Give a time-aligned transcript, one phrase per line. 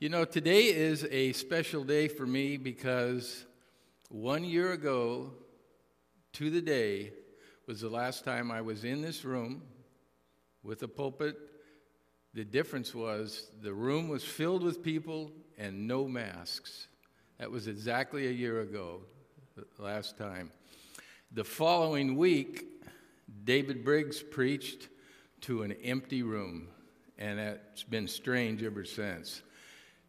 [0.00, 3.46] You know, today is a special day for me because
[4.08, 5.30] one year ago
[6.32, 7.12] to the day
[7.68, 9.62] was the last time I was in this room
[10.64, 11.36] with a pulpit.
[12.34, 16.88] The difference was the room was filled with people and no masks.
[17.38, 19.00] That was exactly a year ago,
[19.78, 20.50] last time.
[21.30, 22.64] The following week,
[23.44, 24.88] David Briggs preached
[25.42, 26.66] to an empty room,
[27.16, 29.42] and it's been strange ever since.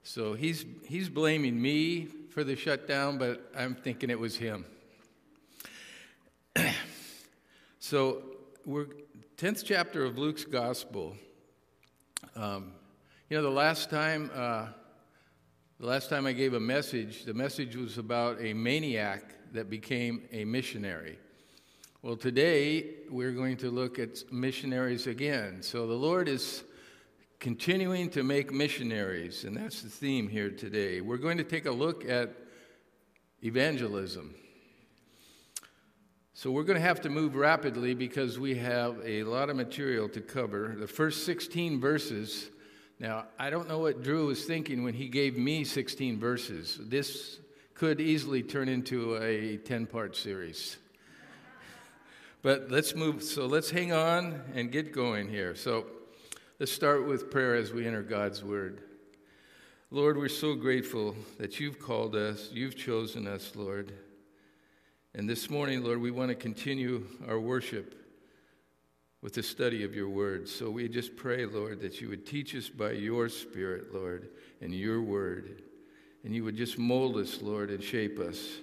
[0.07, 4.63] So he's, he's blaming me for the shutdown, but I'm thinking it was him.
[7.79, 8.21] so
[8.67, 8.85] we're
[9.37, 11.15] 10th chapter of Luke's gospel.
[12.35, 12.73] Um,
[13.31, 14.67] you know, the last time, uh,
[15.79, 20.21] the last time I gave a message, the message was about a maniac that became
[20.31, 21.17] a missionary.
[22.03, 25.63] Well, today we're going to look at missionaries again.
[25.63, 26.63] So the Lord is
[27.39, 31.01] continuing to make missionaries, and that's the theme here today.
[31.01, 32.35] We're going to take a look at
[33.43, 34.35] evangelism.
[36.33, 40.09] So we're going to have to move rapidly because we have a lot of material
[40.09, 40.75] to cover.
[40.77, 42.49] The first 16 verses.
[42.99, 46.77] Now, I don't know what Drew was thinking when he gave me 16 verses.
[46.81, 47.39] This
[47.73, 50.77] could easily turn into a 10 part series.
[52.41, 55.55] But let's move, so let's hang on and get going here.
[55.55, 55.85] So
[56.59, 58.81] let's start with prayer as we enter God's Word.
[59.91, 63.91] Lord, we're so grateful that you've called us, you've chosen us, Lord.
[65.13, 67.95] And this morning, Lord, we want to continue our worship
[69.21, 70.47] with the study of your word.
[70.47, 74.29] So we just pray, Lord, that you would teach us by your Spirit, Lord,
[74.61, 75.63] and your word.
[76.23, 78.59] And you would just mold us, Lord, and shape us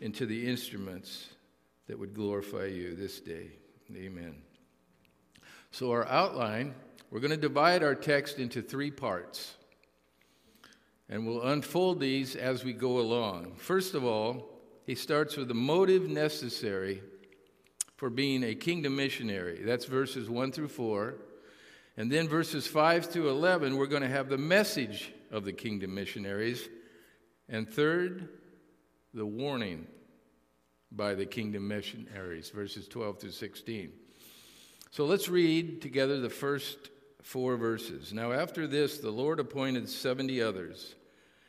[0.00, 1.28] into the instruments
[1.86, 3.50] that would glorify you this day.
[3.94, 4.36] Amen.
[5.70, 6.74] So, our outline,
[7.10, 9.54] we're going to divide our text into three parts.
[11.08, 13.54] And we'll unfold these as we go along.
[13.56, 14.48] First of all,
[14.86, 17.02] he starts with the motive necessary
[17.96, 19.62] for being a kingdom missionary.
[19.64, 21.14] That's verses 1 through 4.
[21.96, 25.94] And then verses 5 through 11, we're going to have the message of the kingdom
[25.94, 26.68] missionaries.
[27.48, 28.28] And third,
[29.14, 29.86] the warning
[30.92, 33.92] by the kingdom missionaries, verses 12 through 16.
[34.90, 36.90] So let's read together the first
[37.26, 38.12] four verses.
[38.12, 40.94] Now, after this, the Lord appointed 70 others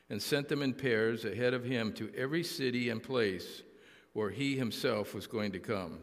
[0.09, 3.61] and sent them in pairs ahead of him to every city and place
[4.13, 5.99] where he himself was going to come.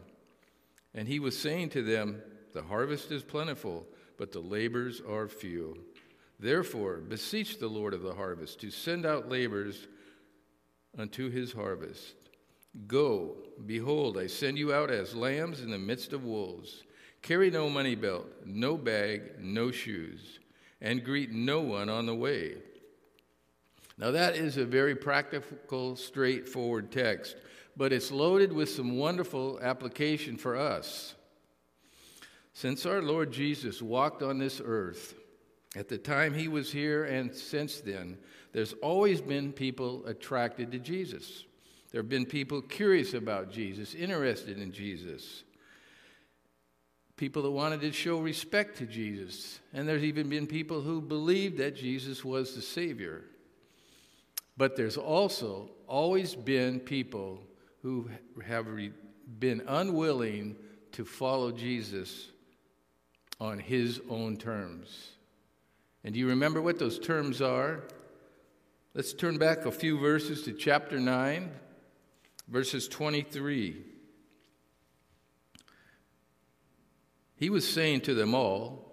[0.93, 2.21] And he was saying to them,
[2.53, 3.85] The harvest is plentiful,
[4.17, 5.83] but the labors are few.
[6.39, 9.87] Therefore, beseech the Lord of the harvest to send out laborers
[10.97, 12.15] unto his harvest.
[12.87, 16.83] Go, behold, I send you out as lambs in the midst of wolves.
[17.25, 20.37] Carry no money belt, no bag, no shoes,
[20.79, 22.53] and greet no one on the way.
[23.97, 27.35] Now, that is a very practical, straightforward text,
[27.75, 31.15] but it's loaded with some wonderful application for us.
[32.53, 35.15] Since our Lord Jesus walked on this earth,
[35.75, 38.19] at the time he was here and since then,
[38.53, 41.45] there's always been people attracted to Jesus.
[41.91, 45.44] There have been people curious about Jesus, interested in Jesus.
[47.17, 49.59] People that wanted to show respect to Jesus.
[49.73, 53.23] And there's even been people who believed that Jesus was the Savior.
[54.57, 57.41] But there's also always been people
[57.81, 58.09] who
[58.45, 58.91] have re-
[59.39, 60.55] been unwilling
[60.93, 62.29] to follow Jesus
[63.39, 65.11] on his own terms.
[66.03, 67.83] And do you remember what those terms are?
[68.93, 71.51] Let's turn back a few verses to chapter 9,
[72.47, 73.94] verses 23.
[77.45, 78.91] He was saying to them all,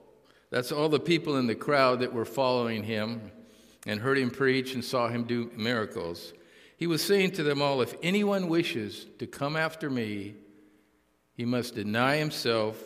[0.50, 3.32] that's all the people in the crowd that were following him
[3.86, 6.34] and heard him preach and saw him do miracles.
[6.76, 10.34] He was saying to them all, If anyone wishes to come after me,
[11.34, 12.78] he must deny himself,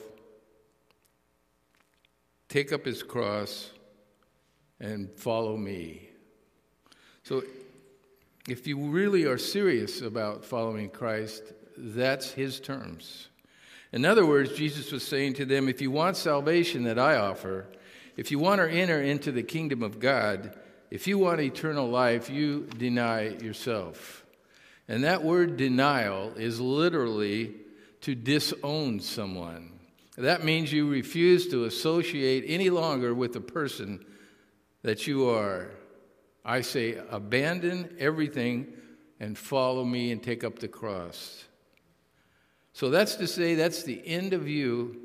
[2.49, 3.73] take up his cross,
[4.79, 6.11] and follow me.
[7.25, 7.43] So,
[8.49, 11.43] if you really are serious about following Christ,
[11.77, 13.31] that's his terms.
[13.93, 17.67] In other words, Jesus was saying to them, If you want salvation that I offer,
[18.17, 20.57] if you want to enter into the kingdom of God,
[20.91, 24.25] if you want eternal life, you deny yourself.
[24.89, 27.55] And that word denial is literally
[28.03, 29.73] to disown someone.
[30.17, 34.05] That means you refuse to associate any longer with the person
[34.83, 35.71] that you are.
[36.45, 38.73] I say, abandon everything
[39.21, 41.45] and follow me and take up the cross.
[42.77, 45.01] So that's to say, that's the end of you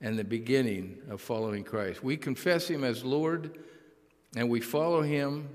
[0.00, 2.02] and the beginning of following Christ.
[2.02, 3.58] We confess Him as Lord
[4.34, 5.50] and we follow him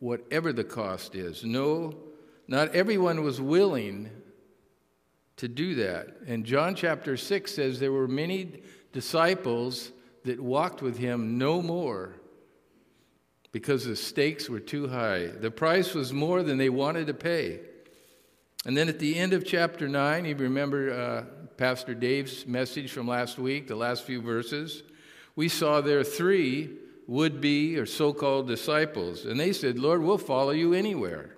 [0.00, 1.44] whatever the cost is.
[1.44, 1.96] No,
[2.46, 4.10] not everyone was willing
[5.38, 6.08] to do that.
[6.26, 8.60] And John chapter 6 says there were many
[8.92, 9.92] disciples
[10.26, 12.16] that walked with him no more
[13.50, 15.28] because the stakes were too high.
[15.28, 17.60] The price was more than they wanted to pay.
[18.68, 21.24] And then at the end of chapter 9, you remember uh,
[21.56, 24.82] Pastor Dave's message from last week, the last few verses.
[25.34, 26.76] We saw there three
[27.06, 29.24] would be or so called disciples.
[29.24, 31.34] And they said, Lord, we'll follow you anywhere.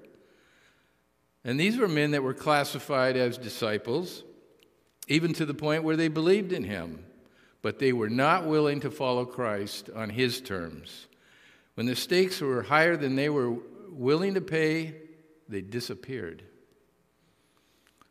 [1.44, 4.24] And these were men that were classified as disciples,
[5.06, 7.04] even to the point where they believed in him,
[7.62, 11.06] but they were not willing to follow Christ on his terms.
[11.74, 13.56] When the stakes were higher than they were
[13.88, 14.96] willing to pay,
[15.48, 16.42] they disappeared.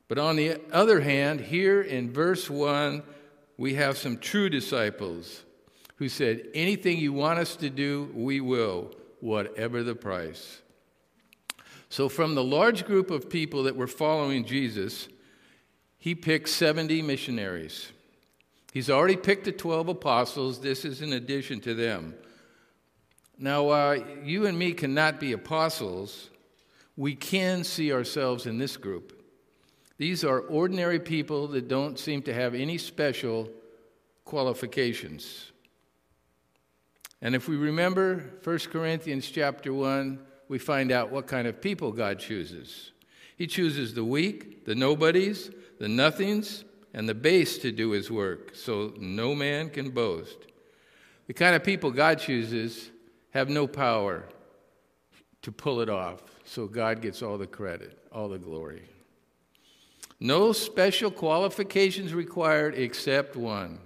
[0.10, 3.04] But on the other hand, here in verse 1,
[3.58, 5.44] we have some true disciples
[5.98, 10.62] who said, Anything you want us to do, we will, whatever the price.
[11.90, 15.08] So, from the large group of people that were following Jesus,
[16.00, 17.92] he picked 70 missionaries.
[18.74, 20.60] He's already picked the 12 apostles.
[20.60, 22.16] This is in addition to them.
[23.38, 26.30] Now, uh, you and me cannot be apostles.
[26.98, 29.19] We can see ourselves in this group.
[30.00, 33.50] These are ordinary people that don't seem to have any special
[34.24, 35.52] qualifications.
[37.22, 40.18] And if we remember 1 Corinthians chapter 1,
[40.48, 42.94] we find out what kind of people God chooses.
[43.36, 46.64] He chooses the weak, the nobodies, the nothings,
[46.94, 50.38] and the base to do his work, so no man can boast.
[51.28, 52.90] The kind of people God chooses
[53.32, 54.30] have no power
[55.42, 58.88] to pull it off, so God gets all the credit, all the glory.
[60.20, 63.80] No special qualifications required except one,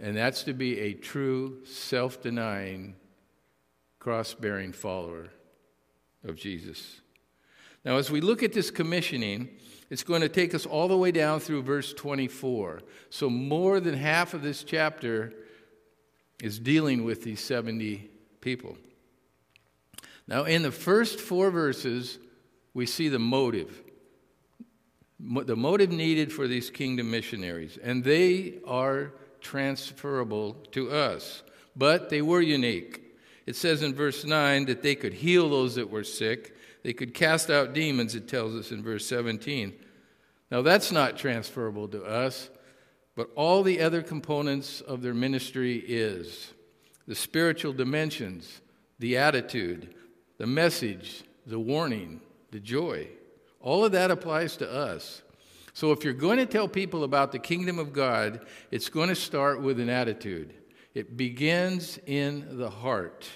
[0.00, 2.96] and that's to be a true, self denying,
[3.98, 5.28] cross bearing follower
[6.24, 7.00] of Jesus.
[7.84, 9.48] Now, as we look at this commissioning,
[9.90, 12.80] it's going to take us all the way down through verse 24.
[13.10, 15.32] So, more than half of this chapter
[16.42, 18.08] is dealing with these 70
[18.40, 18.78] people.
[20.26, 22.18] Now, in the first four verses,
[22.72, 23.82] we see the motive.
[25.22, 31.42] The motive needed for these kingdom missionaries, and they are transferable to us,
[31.76, 33.16] but they were unique.
[33.46, 37.14] It says in verse 9 that they could heal those that were sick, they could
[37.14, 39.74] cast out demons, it tells us in verse 17.
[40.50, 42.48] Now, that's not transferable to us,
[43.14, 46.52] but all the other components of their ministry is
[47.06, 48.60] the spiritual dimensions,
[48.98, 49.94] the attitude,
[50.38, 52.20] the message, the warning,
[52.50, 53.08] the joy.
[53.60, 55.22] All of that applies to us.
[55.72, 59.14] So, if you're going to tell people about the kingdom of God, it's going to
[59.14, 60.54] start with an attitude.
[60.94, 63.28] It begins in the heart.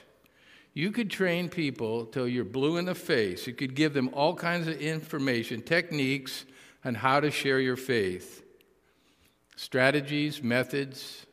[0.73, 3.47] You could train people till you're blue in the face.
[3.47, 6.45] You could give them all kinds of information, techniques
[6.85, 8.43] on how to share your faith,
[9.55, 11.27] strategies, methods.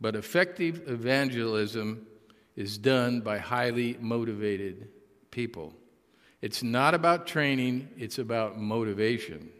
[0.00, 2.06] But effective evangelism
[2.54, 4.88] is done by highly motivated
[5.30, 5.74] people.
[6.46, 9.50] It's not about training, it's about motivation.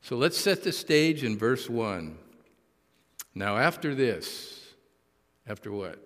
[0.00, 2.16] So let's set the stage in verse 1.
[3.34, 4.60] Now, after this,
[5.44, 5.98] after what?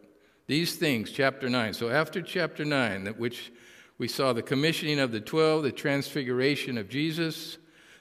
[0.47, 1.75] These things, chapter 9.
[1.75, 3.53] So after chapter 9, that which
[3.99, 7.59] we saw the commissioning of the 12, the transfiguration of Jesus,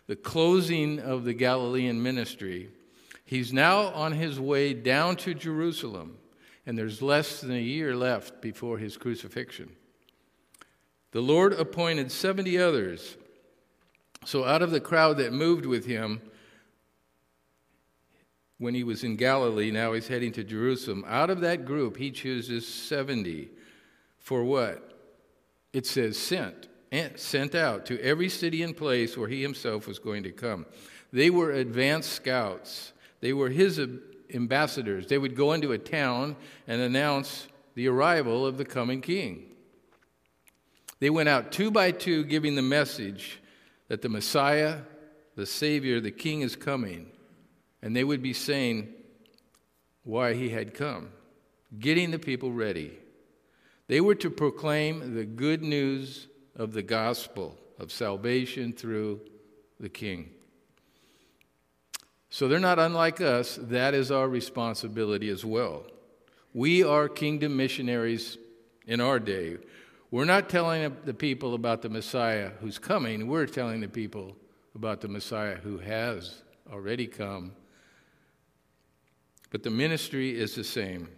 [0.08, 2.70] the closing of the Galilean ministry,
[3.26, 6.20] he's now on his way down to Jerusalem,
[6.66, 9.76] and there's less than a year left before his crucifixion.
[11.12, 13.18] The Lord appointed 70 others.
[14.26, 16.22] So out of the crowd that moved with him,
[18.58, 21.06] when he was in Galilee, now he's heading to Jerusalem.
[21.08, 23.50] Out of that group, he chooses 70
[24.20, 25.00] for what?
[25.72, 26.68] It says sent,
[27.16, 30.66] sent out to every city and place where he himself was going to come.
[31.14, 33.80] They were advanced scouts, they were his
[34.34, 35.08] ambassadors.
[35.08, 36.36] They would go into a town
[36.68, 39.49] and announce the arrival of the coming king.
[41.00, 43.42] They went out two by two giving the message
[43.88, 44.82] that the Messiah,
[45.36, 47.12] the Savior, the King is coming
[47.82, 48.90] and they would be saying
[50.04, 51.10] why he had come,
[51.78, 52.98] getting the people ready.
[53.88, 59.22] They were to proclaim the good news of the gospel of salvation through
[59.80, 60.32] the King.
[62.30, 63.58] So they're not unlike us.
[63.62, 65.86] That is our responsibility as well.
[66.54, 68.38] We are kingdom missionaries
[68.86, 69.58] in our day.
[70.12, 74.36] We're not telling the people about the Messiah who's coming, we're telling the people
[74.76, 77.54] about the Messiah who has already come
[79.52, 81.10] but the ministry is the same.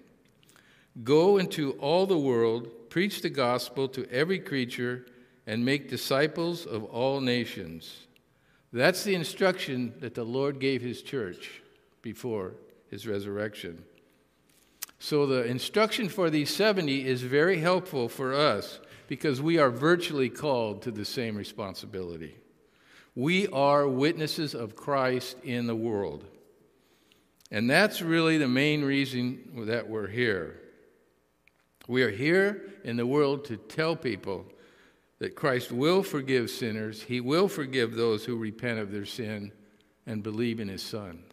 [1.04, 5.06] Go into all the world, preach the gospel to every creature,
[5.48, 8.08] and make disciples of all nations.
[8.72, 11.62] That's the instruction that the Lord gave his church
[12.02, 12.54] before
[12.90, 13.84] his resurrection.
[15.04, 20.30] So the instruction for these 70 is very helpful for us because we are virtually
[20.30, 22.36] called to the same responsibility.
[23.16, 26.26] We are witnesses of Christ in the world.
[27.50, 30.62] And that's really the main reason that we're here.
[31.88, 34.46] We are here in the world to tell people
[35.18, 39.52] that Christ will forgive sinners, He will forgive those who repent of their sin
[40.06, 41.24] and believe in His Son.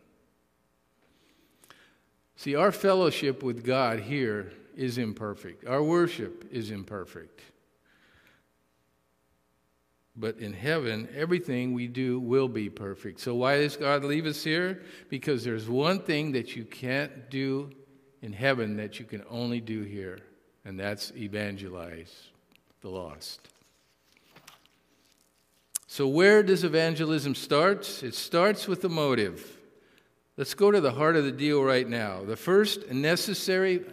[2.39, 7.41] See, our fellowship with God here is imperfect, our worship is imperfect.
[10.15, 13.19] But in heaven, everything we do will be perfect.
[13.19, 14.83] So, why does God leave us here?
[15.09, 17.71] Because there's one thing that you can't do
[18.23, 20.21] in heaven that you can only do here,
[20.65, 22.29] and that's evangelize
[22.83, 23.49] the lost.
[25.89, 28.05] So, where does evangelism start?
[28.05, 29.58] It starts with the motive.
[30.39, 32.23] Let's go to the heart of the deal right now.
[32.25, 33.85] The first necessary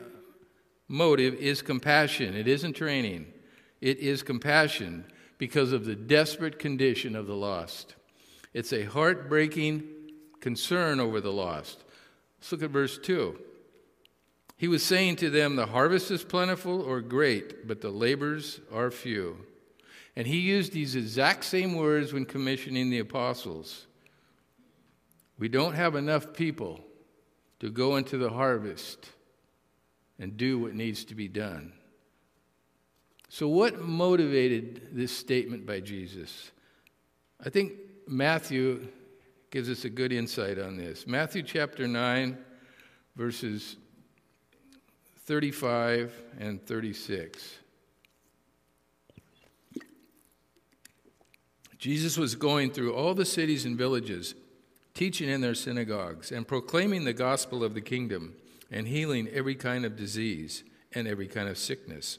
[0.87, 2.35] motive is compassion.
[2.35, 3.33] It isn't training,
[3.81, 5.05] it is compassion
[5.39, 7.95] because of the desperate condition of the lost.
[8.53, 9.85] It's a heartbreaking
[10.39, 11.83] concern over the lost.
[12.39, 13.39] Let's look at verse 2.
[14.55, 18.91] He was saying to them, The harvest is plentiful or great, but the labors are
[18.91, 19.37] few.
[20.15, 23.87] And he used these exact same words when commissioning the apostles.
[25.37, 26.79] We don't have enough people
[27.59, 29.09] to go into the harvest
[30.19, 31.73] and do what needs to be done.
[33.29, 36.51] So, what motivated this statement by Jesus?
[37.43, 37.73] I think
[38.07, 38.87] Matthew
[39.51, 41.05] gives us a good insight on this.
[41.05, 42.37] Matthew chapter 9,
[43.15, 43.75] verses
[45.25, 47.57] 35 and 36.
[51.77, 54.33] Jesus was going through all the cities and villages
[54.95, 58.33] teaching in their synagogues, and proclaiming the gospel of the kingdom,
[58.71, 62.17] and healing every kind of disease and every kind of sickness.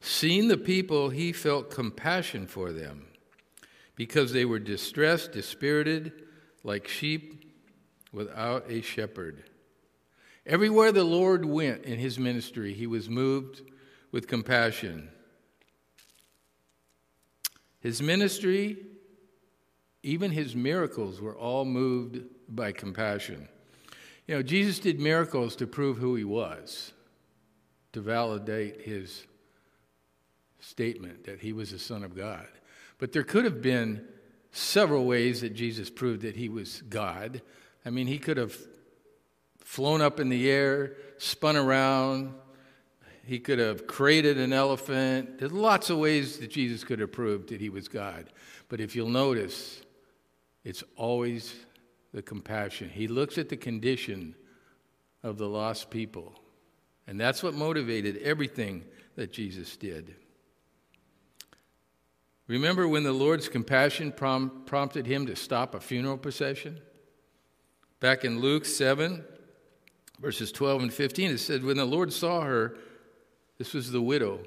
[0.00, 3.06] Seeing the people, he felt compassion for them,
[3.94, 6.12] because they were distressed, dispirited,
[6.62, 7.54] like sheep
[8.12, 9.44] without a shepherd.
[10.44, 13.62] Everywhere the Lord went in his ministry, he was moved
[14.10, 15.10] with compassion.
[17.80, 18.78] His ministry
[20.08, 23.46] even his miracles were all moved by compassion.
[24.26, 26.94] You know, Jesus did miracles to prove who he was,
[27.92, 29.26] to validate his
[30.60, 32.48] statement that he was the Son of God.
[32.96, 34.02] But there could have been
[34.50, 37.42] several ways that Jesus proved that he was God.
[37.84, 38.56] I mean, he could have
[39.60, 42.32] flown up in the air, spun around,
[43.26, 45.38] he could have created an elephant.
[45.38, 48.32] There's lots of ways that Jesus could have proved that he was God.
[48.70, 49.82] But if you'll notice,
[50.64, 51.54] it's always
[52.12, 52.88] the compassion.
[52.88, 54.34] He looks at the condition
[55.22, 56.34] of the lost people.
[57.06, 58.84] And that's what motivated everything
[59.16, 60.14] that Jesus did.
[62.46, 66.80] Remember when the Lord's compassion prom- prompted him to stop a funeral procession?
[68.00, 69.24] Back in Luke 7,
[70.20, 72.76] verses 12 and 15, it said, When the Lord saw her,
[73.58, 74.40] this was the widow,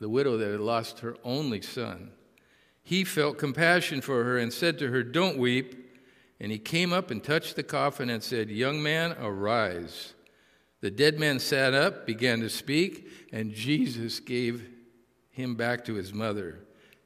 [0.00, 2.10] the widow that had lost her only son
[2.88, 5.92] he felt compassion for her and said to her, Don't weep.
[6.40, 10.14] And he came up and touched the coffin and said, Young man, arise.
[10.80, 14.66] The dead man sat up, began to speak, and Jesus gave
[15.28, 16.60] him back to his mother.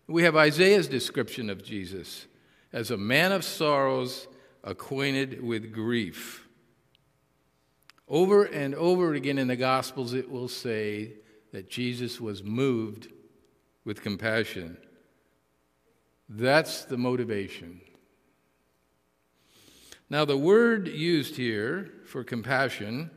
[0.06, 2.26] We have Isaiah's description of Jesus
[2.72, 4.28] as a man of sorrows,
[4.62, 6.46] acquainted with grief.
[8.06, 11.14] Over and over again in the Gospels, it will say
[11.50, 13.08] that Jesus was moved
[13.84, 14.76] with compassion.
[16.34, 17.82] That's the motivation.
[20.08, 23.10] Now, the word used here for compassion,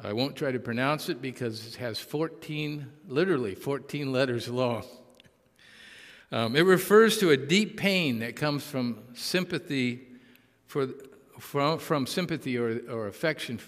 [0.00, 4.84] I won't try to pronounce it because it has 14, literally 14 letters long.
[6.30, 10.06] Um, it refers to a deep pain that comes from sympathy
[10.66, 10.88] for,
[11.40, 13.58] from, from sympathy or, or affection.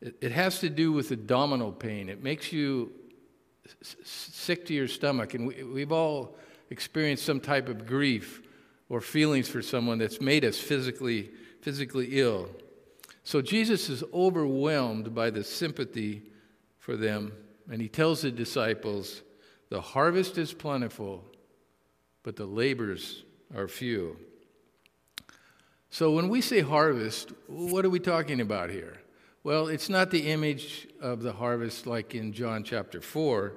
[0.00, 2.08] It, it has to do with abdominal pain.
[2.08, 2.92] It makes you
[3.82, 6.38] sick to your stomach, and we, we've all
[6.70, 8.42] experienced some type of grief
[8.88, 11.30] or feelings for someone that's made us physically,
[11.60, 12.48] physically ill.
[13.24, 16.22] So Jesus is overwhelmed by the sympathy
[16.78, 17.32] for them,
[17.70, 19.22] and he tells the disciples,
[19.70, 21.24] The harvest is plentiful,
[22.22, 24.16] but the labors are few.
[25.90, 28.98] So when we say harvest, what are we talking about here?
[29.42, 33.56] Well, it's not the image of the harvest like in John chapter 4.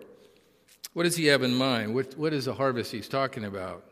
[0.94, 1.94] What does he have in mind?
[1.94, 3.84] What, what is the harvest he's talking about?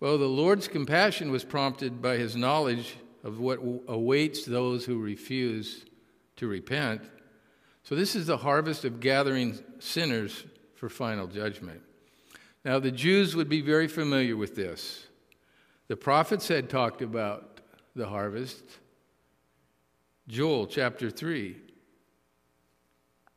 [0.00, 5.84] Well, the Lord's compassion was prompted by his knowledge of what awaits those who refuse
[6.36, 7.02] to repent.
[7.84, 10.44] So, this is the harvest of gathering sinners
[10.74, 11.80] for final judgment.
[12.64, 15.06] Now, the Jews would be very familiar with this.
[15.88, 17.60] The prophets had talked about
[17.94, 18.64] the harvest.
[20.28, 21.56] Joel chapter 3,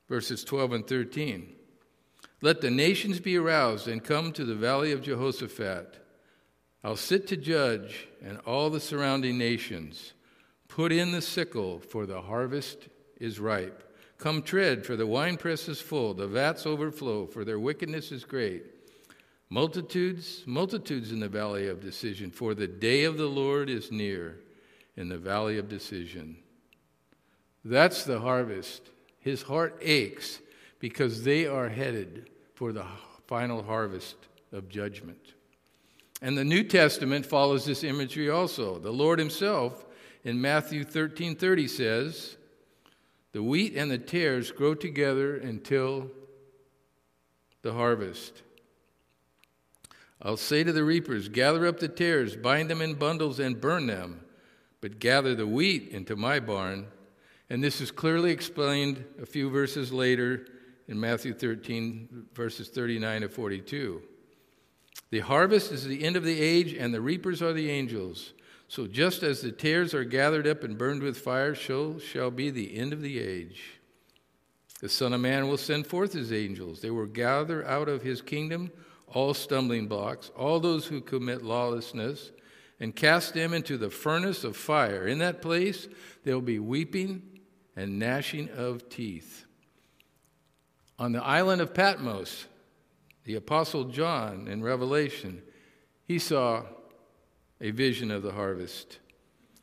[0.07, 1.55] verses 12 and 13.
[2.45, 5.97] Let the nations be aroused and come to the valley of Jehoshaphat.
[6.83, 10.13] I'll sit to judge, and all the surrounding nations.
[10.67, 12.87] Put in the sickle, for the harvest
[13.19, 13.91] is ripe.
[14.19, 18.63] Come tread, for the winepress is full, the vats overflow, for their wickedness is great.
[19.49, 24.37] Multitudes, multitudes in the valley of decision, for the day of the Lord is near
[24.95, 26.37] in the valley of decision.
[27.63, 28.91] That's the harvest.
[29.17, 30.41] His heart aches
[30.77, 32.85] because they are headed for the
[33.27, 34.15] final harvest
[34.51, 35.33] of judgment.
[36.21, 38.79] And the New Testament follows this imagery also.
[38.79, 39.85] The Lord himself
[40.23, 42.37] in Matthew 13:30 says,
[43.33, 46.09] "The wheat and the tares grow together until
[47.61, 48.41] the harvest."
[50.21, 53.85] I'll say to the reapers, gather up the tares, bind them in bundles and burn
[53.85, 54.21] them,
[54.79, 56.87] but gather the wheat into my barn.
[57.49, 60.47] And this is clearly explained a few verses later
[60.87, 64.01] in Matthew 13, verses 39 to 42.
[65.11, 68.33] The harvest is the end of the age, and the reapers are the angels.
[68.67, 72.49] So just as the tares are gathered up and burned with fire, so shall be
[72.49, 73.79] the end of the age.
[74.81, 76.81] The Son of Man will send forth his angels.
[76.81, 78.71] They will gather out of his kingdom
[79.07, 82.31] all stumbling blocks, all those who commit lawlessness,
[82.79, 85.07] and cast them into the furnace of fire.
[85.07, 85.87] In that place,
[86.23, 87.21] there will be weeping
[87.75, 89.44] and gnashing of teeth.
[90.97, 92.45] On the island of Patmos,
[93.23, 95.41] the Apostle John in Revelation,
[96.03, 96.63] he saw
[97.59, 98.99] a vision of the harvest.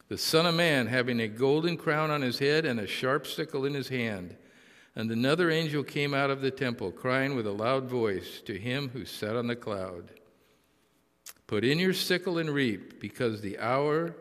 [0.09, 3.65] The Son of Man having a golden crown on his head and a sharp sickle
[3.65, 4.37] in his hand.
[4.95, 8.91] And another angel came out of the temple, crying with a loud voice to him
[8.91, 10.11] who sat on the cloud
[11.53, 14.17] Put in your sickle and reap, because the hour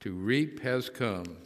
[0.00, 1.36] to reap has come.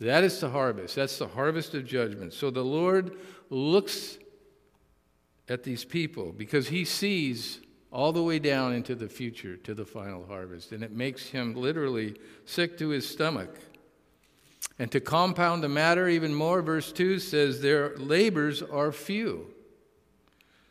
[0.00, 0.96] That is the harvest.
[0.96, 2.32] That's the harvest of judgment.
[2.32, 3.16] So the Lord
[3.48, 4.18] looks
[5.48, 9.86] at these people because he sees all the way down into the future to the
[9.86, 10.72] final harvest.
[10.72, 13.58] And it makes him literally sick to his stomach.
[14.78, 19.46] And to compound the matter even more, verse 2 says, Their labors are few.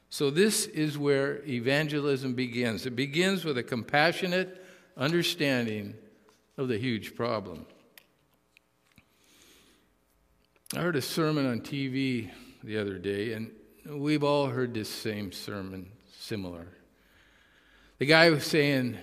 [0.10, 2.86] So, this is where evangelism begins.
[2.86, 4.64] It begins with a compassionate
[4.96, 5.96] understanding
[6.58, 7.66] of the huge problem.
[10.74, 12.32] I heard a sermon on TV
[12.64, 13.52] the other day, and
[13.88, 16.66] we've all heard this same sermon, similar.
[18.00, 18.98] The guy was saying,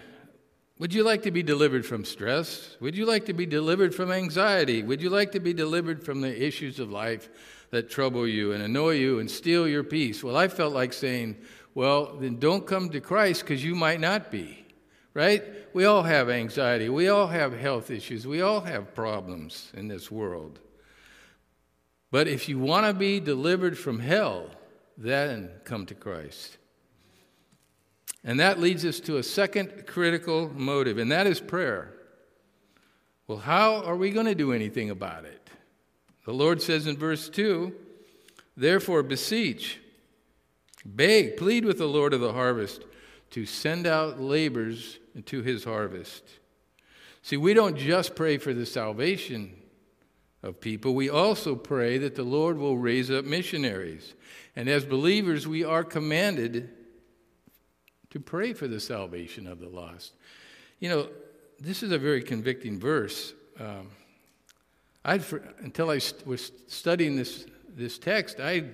[0.80, 2.76] Would you like to be delivered from stress?
[2.80, 4.82] Would you like to be delivered from anxiety?
[4.82, 7.28] Would you like to be delivered from the issues of life
[7.70, 10.24] that trouble you and annoy you and steal your peace?
[10.24, 11.36] Well, I felt like saying,
[11.76, 14.66] Well, then don't come to Christ because you might not be,
[15.14, 15.44] right?
[15.74, 16.88] We all have anxiety.
[16.88, 18.26] We all have health issues.
[18.26, 20.58] We all have problems in this world.
[22.12, 24.50] But if you want to be delivered from hell,
[24.98, 26.58] then come to Christ.
[28.22, 31.94] And that leads us to a second critical motive, and that is prayer.
[33.26, 35.48] Well, how are we going to do anything about it?
[36.26, 37.72] The Lord says in verse 2
[38.58, 39.80] Therefore, beseech,
[40.84, 42.84] beg, plead with the Lord of the harvest
[43.30, 46.22] to send out laborers into his harvest.
[47.22, 49.61] See, we don't just pray for the salvation
[50.42, 54.14] of people, we also pray that the Lord will raise up missionaries.
[54.56, 56.70] And as believers, we are commanded
[58.10, 60.14] to pray for the salvation of the lost.
[60.80, 61.08] You know,
[61.60, 63.34] this is a very convicting verse.
[63.58, 63.88] Um,
[65.04, 65.20] I
[65.60, 68.64] until I st- was studying this this text, I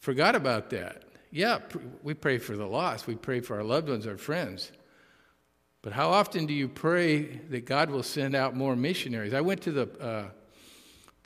[0.00, 1.04] forgot about that.
[1.30, 3.06] Yeah, pr- we pray for the lost.
[3.06, 4.70] We pray for our loved ones, our friends.
[5.82, 9.34] But how often do you pray that God will send out more missionaries?
[9.34, 10.24] I went to the uh,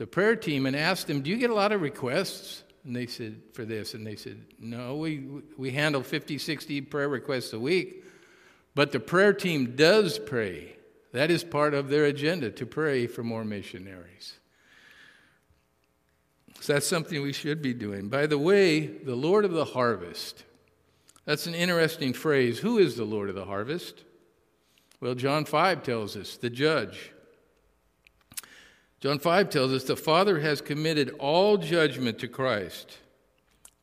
[0.03, 2.65] the prayer team and asked them, Do you get a lot of requests?
[2.85, 3.95] And they said, For this.
[3.95, 8.03] And they said, No, we, we handle 50, 60 prayer requests a week.
[8.75, 10.75] But the prayer team does pray.
[11.13, 14.41] That is part of their agenda to pray for more missionaries.
[16.61, 18.09] So that's something we should be doing.
[18.09, 20.43] By the way, the Lord of the harvest.
[21.27, 22.59] That's an interesting phrase.
[22.59, 24.03] Who is the Lord of the harvest?
[25.01, 27.13] Well, John 5 tells us the judge.
[29.03, 32.99] John 5 tells us the Father has committed all judgment to Christ.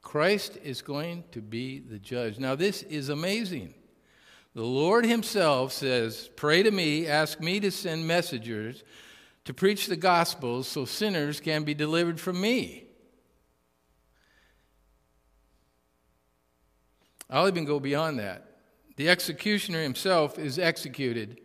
[0.02, 2.40] Christ is going to be the judge.
[2.40, 3.74] Now, this is amazing.
[4.56, 8.86] The Lord Himself says, Pray to me, ask me to send messengers
[9.44, 12.86] to preach the gospel so sinners can be delivered from me.
[17.30, 18.46] I'll even go beyond that.
[18.96, 21.42] The executioner himself is executed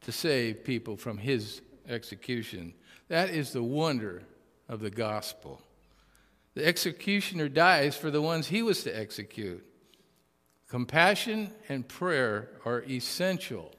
[0.00, 2.72] to save people from his execution.
[3.08, 4.22] That is the wonder
[4.68, 5.62] of the gospel.
[6.54, 9.64] The executioner dies for the ones he was to execute.
[10.68, 13.72] Compassion and prayer are essential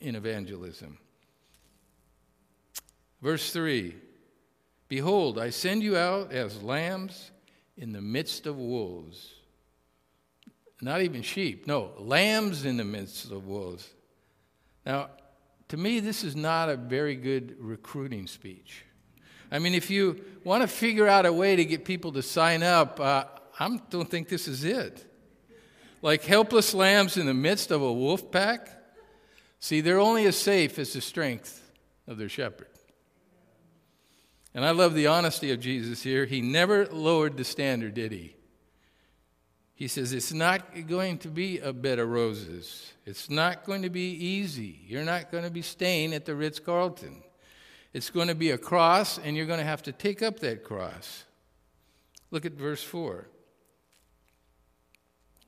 [0.00, 0.98] in evangelism.
[3.22, 3.94] Verse 3
[4.88, 7.30] Behold, I send you out as lambs
[7.76, 9.34] in the midst of wolves.
[10.80, 13.88] Not even sheep, no, lambs in the midst of wolves.
[14.84, 15.10] Now,
[15.68, 18.84] to me, this is not a very good recruiting speech.
[19.50, 22.62] I mean, if you want to figure out a way to get people to sign
[22.62, 23.24] up, uh,
[23.58, 25.04] I don't think this is it.
[26.02, 28.68] Like helpless lambs in the midst of a wolf pack?
[29.58, 31.62] See, they're only as safe as the strength
[32.06, 32.68] of their shepherd.
[34.54, 36.26] And I love the honesty of Jesus here.
[36.26, 38.35] He never lowered the standard, did he?
[39.76, 42.92] He says, It's not going to be a bed of roses.
[43.04, 44.80] It's not going to be easy.
[44.88, 47.22] You're not going to be staying at the Ritz Carlton.
[47.92, 50.64] It's going to be a cross, and you're going to have to take up that
[50.64, 51.24] cross.
[52.30, 53.28] Look at verse 4.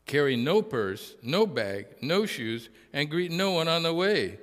[0.04, 4.38] Carry no purse, no bag, no shoes, and greet no one on the way.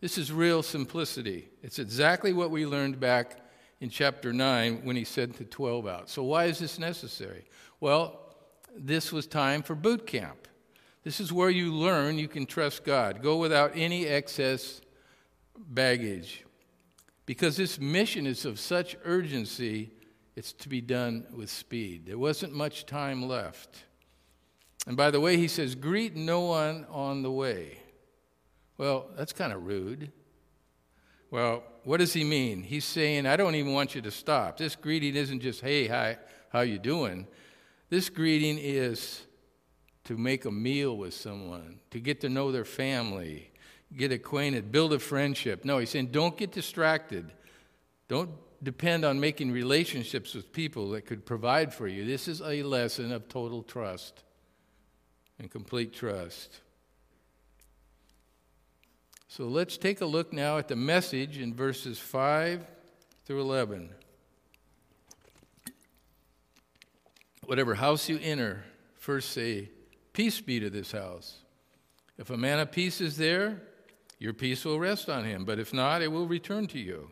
[0.00, 1.48] This is real simplicity.
[1.62, 3.38] It's exactly what we learned back
[3.80, 6.10] in chapter 9 when he sent the 12 out.
[6.10, 7.44] So, why is this necessary?
[7.80, 8.23] Well,
[8.76, 10.48] this was time for boot camp.
[11.02, 13.22] This is where you learn you can trust God.
[13.22, 14.80] Go without any excess
[15.56, 16.44] baggage.
[17.26, 19.92] Because this mission is of such urgency,
[20.36, 22.06] it's to be done with speed.
[22.06, 23.84] There wasn't much time left.
[24.86, 27.78] And by the way, he says, greet no one on the way.
[28.76, 30.10] Well, that's kind of rude.
[31.30, 32.62] Well, what does he mean?
[32.62, 34.56] He's saying, I don't even want you to stop.
[34.56, 36.18] This greeting isn't just, hey, hi,
[36.50, 37.26] how you doing?
[37.94, 39.22] This greeting is
[40.02, 43.52] to make a meal with someone, to get to know their family,
[43.96, 45.64] get acquainted, build a friendship.
[45.64, 47.30] No, he's saying don't get distracted.
[48.08, 48.30] Don't
[48.64, 52.04] depend on making relationships with people that could provide for you.
[52.04, 54.24] This is a lesson of total trust
[55.38, 56.62] and complete trust.
[59.28, 62.66] So let's take a look now at the message in verses 5
[63.24, 63.90] through 11.
[67.46, 69.70] Whatever house you enter, first say,
[70.12, 71.38] Peace be to this house.
[72.18, 73.60] If a man of peace is there,
[74.18, 77.10] your peace will rest on him, but if not, it will return to you.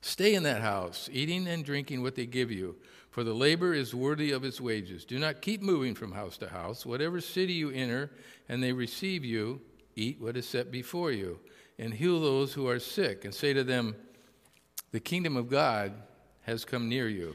[0.00, 2.76] Stay in that house, eating and drinking what they give you,
[3.08, 5.04] for the labor is worthy of its wages.
[5.04, 6.84] Do not keep moving from house to house.
[6.84, 8.10] Whatever city you enter
[8.48, 9.60] and they receive you,
[9.94, 11.38] eat what is set before you,
[11.78, 13.94] and heal those who are sick, and say to them,
[14.90, 15.94] The kingdom of God
[16.42, 17.34] has come near you.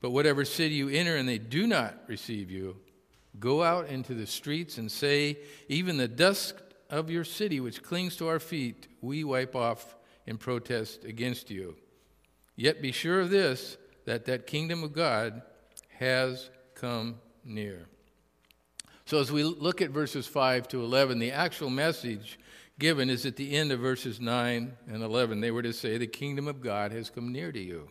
[0.00, 2.76] But whatever city you enter and they do not receive you,
[3.38, 6.54] go out into the streets and say, Even the dust
[6.90, 11.76] of your city, which clings to our feet, we wipe off in protest against you.
[12.56, 15.42] Yet be sure of this, that that kingdom of God
[15.98, 17.86] has come near.
[19.04, 22.38] So, as we look at verses 5 to 11, the actual message
[22.78, 25.40] given is at the end of verses 9 and 11.
[25.40, 27.88] They were to say, The kingdom of God has come near to you.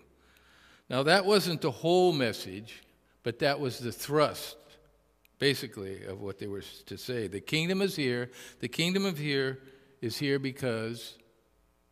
[0.90, 2.84] Now, that wasn't the whole message,
[3.24, 4.56] but that was the thrust,
[5.40, 7.28] basically, of what they were to say.
[7.28, 8.30] The kingdom is here.
[8.60, 9.60] The kingdom of here
[10.02, 11.18] is here because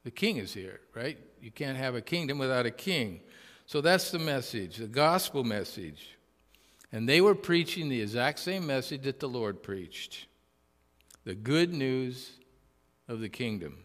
[0.03, 1.17] the king is here, right?
[1.41, 3.21] You can't have a kingdom without a king.
[3.65, 6.17] So that's the message, the gospel message.
[6.91, 10.27] And they were preaching the exact same message that the Lord preached
[11.23, 12.31] the good news
[13.07, 13.77] of the kingdom.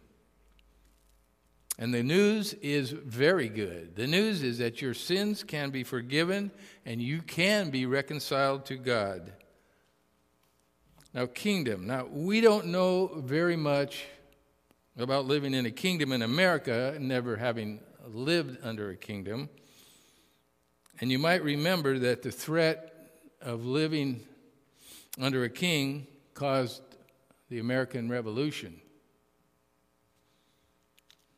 [1.79, 3.95] And the news is very good.
[3.95, 6.51] The news is that your sins can be forgiven
[6.85, 9.33] and you can be reconciled to God.
[11.15, 11.87] Now, kingdom.
[11.87, 14.05] Now, we don't know very much
[14.99, 19.49] about living in a kingdom in America, never having lived under a kingdom.
[21.01, 22.93] And you might remember that the threat
[23.41, 24.27] of living
[25.21, 26.83] under a king caused
[27.49, 28.81] the American Revolution.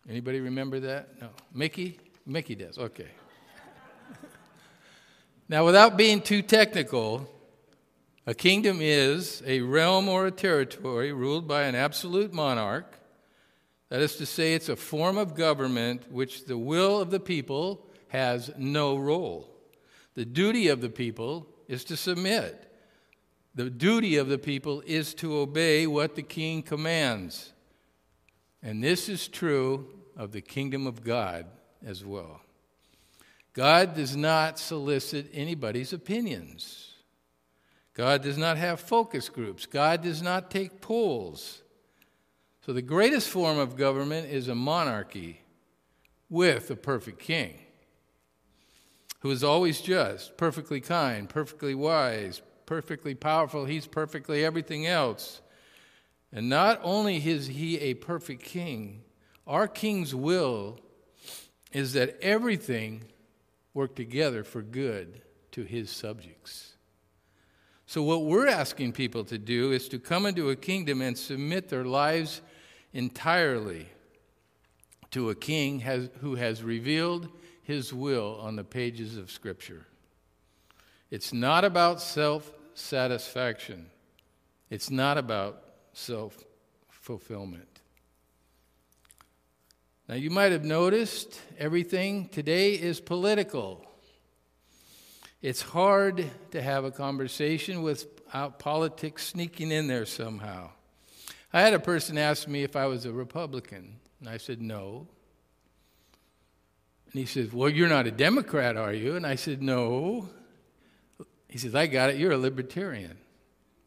[0.08, 1.20] Anybody remember that?
[1.20, 1.28] No.
[1.52, 1.98] Mickey?
[2.26, 2.78] Mickey does.
[2.78, 3.08] Okay.
[5.48, 7.28] now, without being too technical,
[8.26, 12.94] A kingdom is a realm or a territory ruled by an absolute monarch.
[13.88, 17.86] That is to say, it's a form of government which the will of the people
[18.08, 19.50] has no role.
[20.14, 22.70] The duty of the people is to submit.
[23.56, 27.52] The duty of the people is to obey what the king commands.
[28.62, 31.46] And this is true of the kingdom of God
[31.84, 32.40] as well.
[33.52, 36.94] God does not solicit anybody's opinions.
[37.94, 39.66] God does not have focus groups.
[39.66, 41.62] God does not take polls.
[42.64, 45.40] So, the greatest form of government is a monarchy
[46.28, 47.58] with a perfect king
[49.20, 53.64] who is always just, perfectly kind, perfectly wise, perfectly powerful.
[53.64, 55.40] He's perfectly everything else.
[56.32, 59.02] And not only is he a perfect king,
[59.46, 60.78] our king's will
[61.72, 63.04] is that everything
[63.74, 66.74] work together for good to his subjects.
[67.86, 71.68] So, what we're asking people to do is to come into a kingdom and submit
[71.68, 72.40] their lives
[72.92, 73.88] entirely
[75.10, 77.28] to a king has, who has revealed
[77.64, 79.86] his will on the pages of Scripture.
[81.10, 83.90] It's not about self satisfaction,
[84.70, 86.36] it's not about self
[86.88, 87.80] fulfillment.
[90.08, 93.86] Now, you might have noticed everything today is political.
[95.40, 100.70] It's hard to have a conversation without politics sneaking in there somehow.
[101.52, 105.06] I had a person ask me if I was a Republican, and I said no.
[107.12, 109.16] And he says, Well, you're not a Democrat, are you?
[109.16, 110.28] And I said, No.
[111.48, 112.16] He says, I got it.
[112.16, 113.16] You're a libertarian.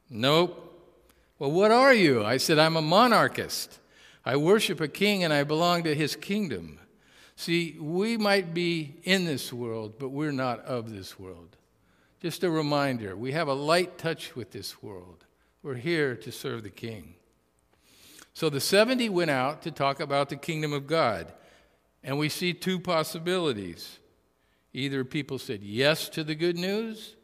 [0.09, 0.72] Nope.
[1.39, 2.23] Well, what are you?
[2.23, 3.79] I said, I'm a monarchist.
[4.25, 6.79] I worship a king and I belong to his kingdom.
[7.35, 11.57] See, we might be in this world, but we're not of this world.
[12.21, 15.25] Just a reminder we have a light touch with this world.
[15.61, 17.15] We're here to serve the king.
[18.33, 21.33] So the 70 went out to talk about the kingdom of God.
[22.03, 23.99] And we see two possibilities.
[24.73, 27.15] Either people said yes to the good news,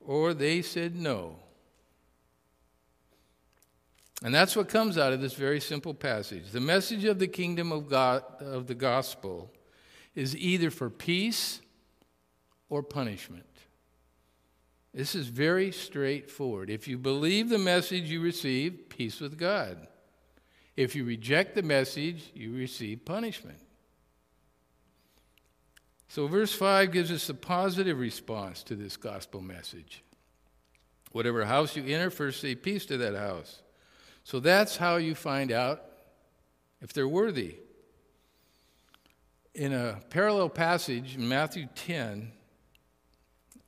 [0.00, 1.36] or they said no.
[4.22, 6.50] And that's what comes out of this very simple passage.
[6.50, 9.50] The message of the kingdom of God of the gospel
[10.14, 11.60] is either for peace
[12.68, 13.46] or punishment.
[14.92, 16.68] This is very straightforward.
[16.68, 19.86] If you believe the message you receive, peace with God.
[20.76, 23.58] If you reject the message, you receive punishment.
[26.08, 30.02] So, verse 5 gives us a positive response to this gospel message.
[31.12, 33.62] Whatever house you enter, first say peace to that house.
[34.24, 35.82] So, that's how you find out
[36.80, 37.56] if they're worthy.
[39.54, 42.30] In a parallel passage in Matthew 10,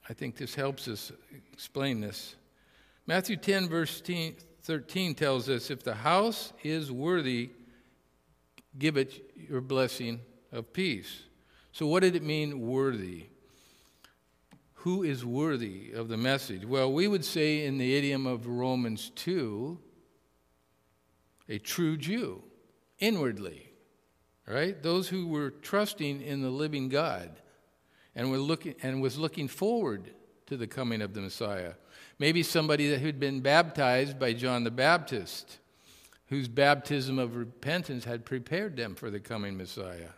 [0.09, 1.13] I think this helps us
[1.53, 2.37] explain this.
[3.07, 4.01] Matthew 10, verse
[4.63, 7.51] 13 tells us if the house is worthy,
[8.79, 10.21] give it your blessing
[10.53, 11.23] of peace.
[11.73, 13.27] So, what did it mean, worthy?
[14.75, 16.65] Who is worthy of the message?
[16.65, 19.79] Well, we would say in the idiom of Romans 2,
[21.53, 22.43] a true Jew,
[22.99, 23.69] inwardly,
[24.47, 24.83] right?
[24.83, 27.31] Those who were trusting in the living God
[28.15, 30.15] and, were looking, and was looking forward
[30.47, 31.75] to the coming of the Messiah.
[32.19, 35.59] Maybe somebody that had been baptized by John the Baptist,
[36.29, 40.09] whose baptism of repentance had prepared them for the coming Messiah.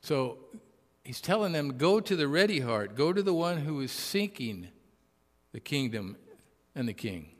[0.00, 0.38] So
[1.04, 4.68] he's telling them, go to the ready heart, go to the one who is seeking
[5.52, 6.16] the kingdom
[6.74, 7.32] and the king.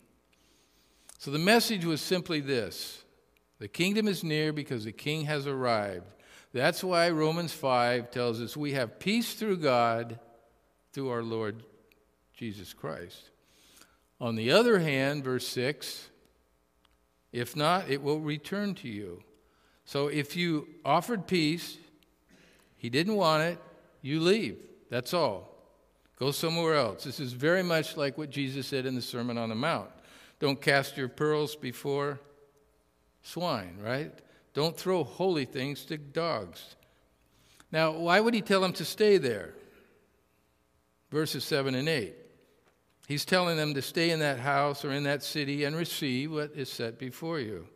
[1.18, 3.04] So the message was simply this
[3.58, 6.06] the kingdom is near because the king has arrived.
[6.52, 10.18] That's why Romans 5 tells us we have peace through God
[10.92, 11.62] through our Lord
[12.34, 13.30] Jesus Christ.
[14.20, 16.08] On the other hand, verse 6
[17.32, 19.22] if not, it will return to you.
[19.84, 21.76] So if you offered peace,
[22.76, 23.58] he didn't want it,
[24.02, 24.58] you leave.
[24.90, 25.54] That's all.
[26.18, 27.04] Go somewhere else.
[27.04, 29.90] This is very much like what Jesus said in the Sermon on the Mount.
[30.38, 32.20] Don't cast your pearls before
[33.22, 34.12] swine, right?
[34.54, 36.76] Don't throw holy things to dogs.
[37.70, 39.54] Now, why would he tell them to stay there?
[41.10, 42.14] Verses 7 and 8.
[43.08, 46.52] He's telling them to stay in that house or in that city and receive what
[46.54, 47.66] is set before you.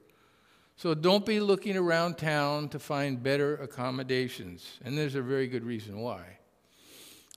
[0.77, 4.79] So don't be looking around town to find better accommodations.
[4.85, 6.39] And there's a very good reason why.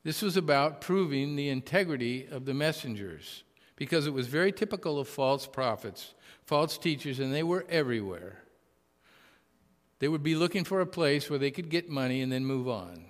[0.03, 3.44] This was about proving the integrity of the messengers
[3.75, 8.39] because it was very typical of false prophets, false teachers, and they were everywhere.
[9.99, 12.67] They would be looking for a place where they could get money and then move
[12.67, 13.05] on.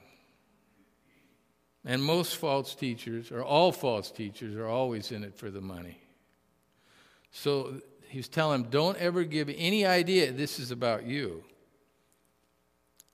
[1.84, 6.02] And most false teachers, or all false teachers, are always in it for the money.
[7.32, 11.44] So he's telling them, don't ever give any idea this is about you.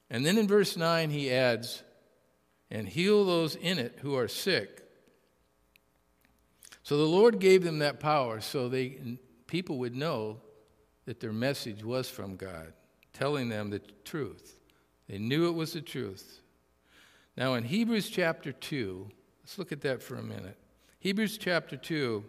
[0.10, 1.84] And then in verse 9, he adds,
[2.70, 4.82] and heal those in it who are sick.
[6.84, 9.18] So the Lord gave them that power so they,
[9.48, 10.38] people would know
[11.06, 12.74] that their message was from God,
[13.14, 14.60] telling them the truth.
[15.08, 16.42] They knew it was the truth.
[17.38, 19.10] Now, in Hebrews chapter 2,
[19.42, 20.58] let's look at that for a minute.
[21.00, 22.24] Hebrews chapter 2,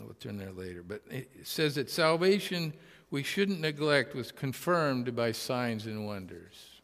[0.00, 2.72] we'll turn there later, but it says that salvation
[3.10, 6.77] we shouldn't neglect was confirmed by signs and wonders.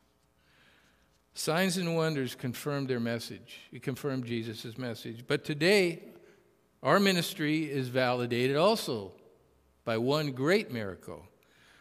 [1.35, 3.59] Signs and wonders confirmed their message.
[3.73, 5.25] It confirmed Jesus' message.
[5.27, 6.05] But today,
[6.81, 9.13] our ministry is validated also
[9.85, 11.27] by one great miracle.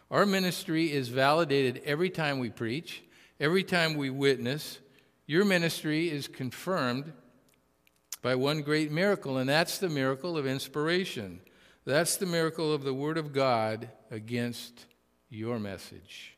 [0.09, 3.03] Our ministry is validated every time we preach,
[3.39, 4.79] every time we witness.
[5.27, 7.13] Your ministry is confirmed
[8.23, 11.41] by one great miracle, and that's the miracle of inspiration.
[11.85, 14.87] That's the miracle of the Word of God against
[15.29, 16.37] your message.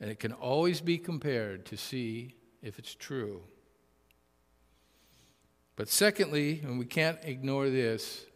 [0.00, 3.42] And it can always be compared to see if it's true.
[5.76, 8.26] But secondly, and we can't ignore this,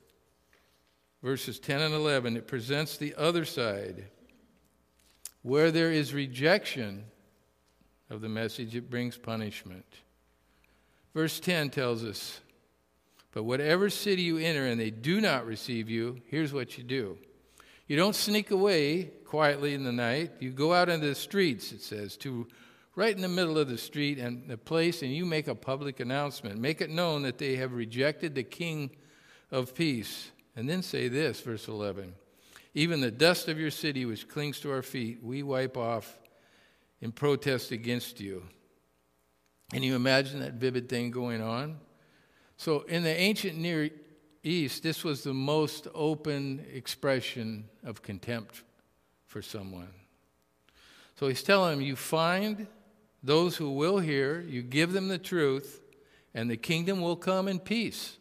[1.22, 4.04] verses 10 and 11, it presents the other side.
[5.42, 7.04] Where there is rejection
[8.10, 9.86] of the message, it brings punishment.
[11.14, 12.40] Verse 10 tells us,
[13.32, 17.18] But whatever city you enter and they do not receive you, here's what you do.
[17.88, 20.30] You don't sneak away quietly in the night.
[20.38, 22.46] You go out into the streets, it says, to
[22.94, 26.00] right in the middle of the street and the place, and you make a public
[26.00, 26.58] announcement.
[26.58, 28.90] Make it known that they have rejected the King
[29.50, 30.30] of peace.
[30.56, 32.14] And then say this, verse 11
[32.74, 36.18] Even the dust of your city, which clings to our feet, we wipe off
[37.00, 38.42] in protest against you.
[39.72, 41.78] Can you imagine that vivid thing going on?
[42.58, 43.90] So, in the ancient Near
[44.42, 48.62] East, this was the most open expression of contempt
[49.26, 49.88] for someone.
[51.16, 52.66] So he's telling them, You find
[53.22, 55.80] those who will hear, you give them the truth,
[56.34, 58.18] and the kingdom will come in peace.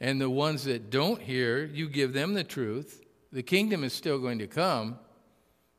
[0.00, 3.04] And the ones that don't hear, you give them the truth.
[3.30, 4.98] The kingdom is still going to come,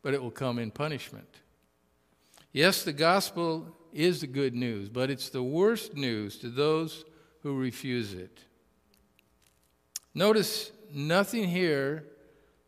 [0.01, 1.27] but it will come in punishment.
[2.53, 7.03] Yes, the gospel is the good news, but it's the worst news to those
[7.41, 8.39] who refuse it.
[10.13, 12.05] Notice nothing here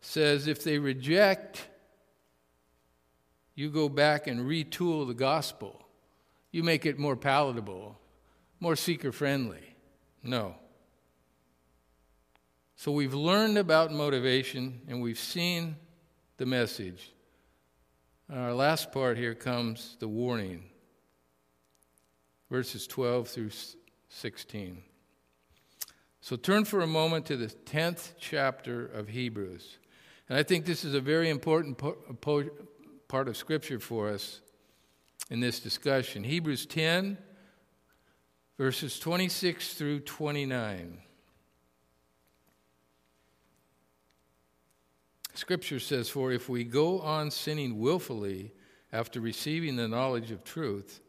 [0.02, 1.68] says if they reject
[3.56, 5.82] you go back and retool the gospel.
[6.52, 7.98] You make it more palatable,
[8.60, 9.76] more seeker friendly.
[10.22, 10.56] No.
[12.76, 15.78] So we've learned about motivation and we've seen
[16.38, 17.12] the message.
[18.32, 20.64] Our last part here comes the warning
[22.50, 23.52] verses 12 through
[24.10, 24.82] 16.
[26.22, 29.78] So turn for a moment to the 10th chapter of Hebrews.
[30.28, 32.50] And I think this is a very important po- po-
[33.08, 34.42] part of Scripture for us
[35.30, 36.24] in this discussion.
[36.24, 37.18] Hebrews 10,
[38.58, 41.00] verses 26 through 29.
[45.34, 48.54] Scripture says, For if we go on sinning willfully
[48.92, 51.02] after receiving the knowledge of truth,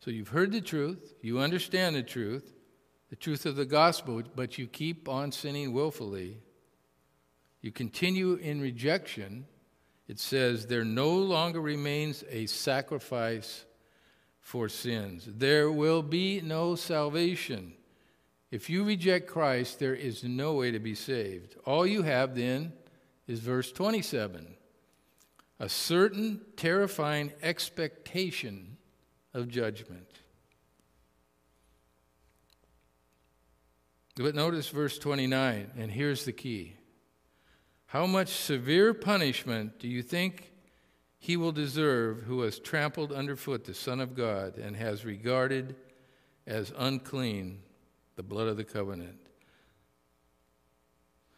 [0.00, 2.54] so you've heard the truth, you understand the truth,
[3.10, 6.38] the truth of the gospel, but you keep on sinning willfully,
[7.60, 9.46] you continue in rejection
[10.08, 13.64] it says, There no longer remains a sacrifice
[14.40, 15.26] for sins.
[15.26, 17.72] There will be no salvation.
[18.50, 21.56] If you reject Christ, there is no way to be saved.
[21.64, 22.72] All you have then
[23.26, 24.56] is verse 27
[25.58, 28.76] a certain terrifying expectation
[29.32, 30.06] of judgment.
[34.16, 36.76] But notice verse 29, and here's the key.
[37.86, 40.52] How much severe punishment do you think
[41.18, 45.76] he will deserve who has trampled underfoot the Son of God and has regarded
[46.46, 47.62] as unclean
[48.16, 49.18] the blood of the covenant?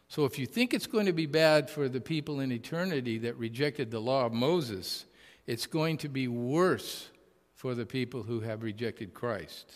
[0.07, 3.37] So, if you think it's going to be bad for the people in eternity that
[3.37, 5.05] rejected the law of Moses,
[5.45, 7.09] it's going to be worse
[7.53, 9.71] for the people who have rejected Christ.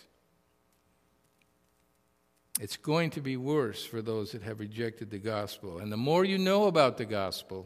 [2.60, 5.80] It's going to be worse for those that have rejected the gospel.
[5.80, 7.66] And the more you know about the gospel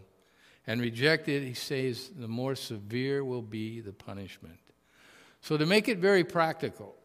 [0.66, 4.60] and reject it, he says, the more severe will be the punishment.
[5.42, 6.96] So, to make it very practical,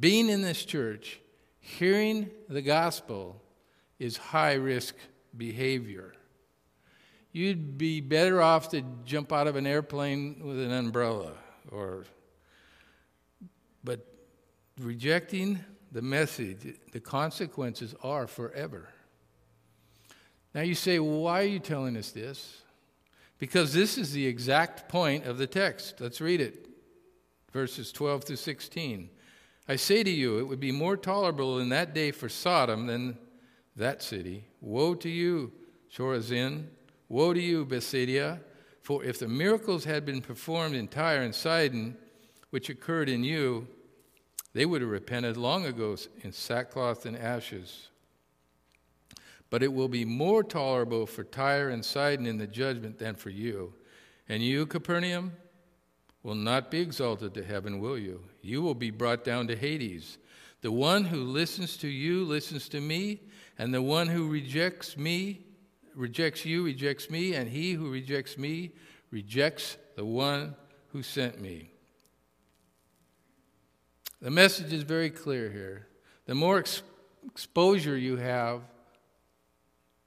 [0.00, 1.20] being in this church,
[1.60, 3.40] hearing the gospel
[3.98, 4.94] is high risk
[5.36, 6.12] behavior.
[7.32, 11.32] You'd be better off to jump out of an airplane with an umbrella
[11.70, 12.04] or
[13.82, 14.06] but
[14.78, 18.88] rejecting the message, the consequences are forever.
[20.54, 22.62] Now you say, well, why are you telling us this?
[23.38, 26.00] Because this is the exact point of the text.
[26.00, 26.68] Let's read it.
[27.52, 29.10] Verses 12 through 16.
[29.68, 33.18] I say to you, it would be more tolerable in that day for Sodom than
[33.76, 34.44] that city.
[34.60, 35.52] Woe to you,
[35.94, 36.66] Chorazin!
[37.08, 38.40] Woe to you, Bethsaida!
[38.80, 41.96] For if the miracles had been performed in Tyre and Sidon,
[42.50, 43.68] which occurred in you,
[44.54, 47.88] they would have repented long ago in sackcloth and ashes.
[49.50, 53.30] But it will be more tolerable for Tyre and Sidon in the judgment than for
[53.30, 53.74] you.
[54.28, 55.32] And you, Capernaum,
[56.22, 58.22] will not be exalted to heaven, will you?
[58.40, 60.18] You will be brought down to Hades.
[60.62, 63.20] The one who listens to you listens to me,
[63.58, 65.40] and the one who rejects me
[65.94, 68.70] rejects you rejects me, and he who rejects me
[69.10, 70.54] rejects the one
[70.88, 71.71] who sent me.
[74.22, 75.88] The message is very clear here.
[76.26, 76.84] The more ex-
[77.26, 78.60] exposure you have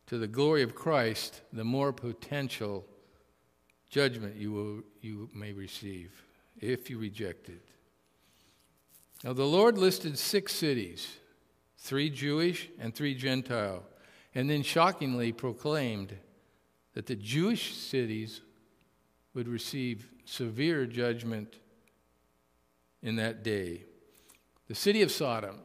[0.07, 2.85] to the glory of Christ, the more potential
[3.89, 6.13] judgment you, will, you may receive
[6.61, 7.61] if you reject it.
[9.25, 11.17] Now, the Lord listed six cities
[11.77, 13.83] three Jewish and three Gentile,
[14.33, 16.15] and then shockingly proclaimed
[16.93, 18.39] that the Jewish cities
[19.33, 21.57] would receive severe judgment
[23.03, 23.83] in that day.
[24.67, 25.59] The city of Sodom.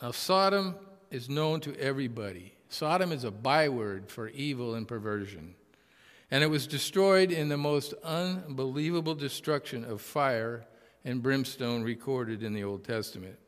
[0.00, 0.76] Now, Sodom
[1.10, 2.54] is known to everybody.
[2.68, 5.54] Sodom is a byword for evil and perversion.
[6.30, 10.64] And it was destroyed in the most unbelievable destruction of fire
[11.04, 13.38] and brimstone recorded in the Old Testament.